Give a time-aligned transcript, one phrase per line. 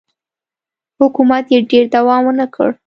[0.99, 2.67] حکومت یې ډېر دوام ونه کړ.